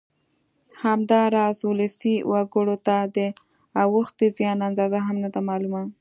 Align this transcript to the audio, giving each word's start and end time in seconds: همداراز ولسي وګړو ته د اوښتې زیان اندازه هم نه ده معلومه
همداراز 0.83 1.57
ولسي 1.69 2.15
وګړو 2.31 2.75
ته 2.87 2.97
د 3.15 3.17
اوښتې 3.81 4.27
زیان 4.37 4.59
اندازه 4.69 4.99
هم 5.07 5.17
نه 5.23 5.29
ده 5.33 5.39
معلومه 5.49 5.81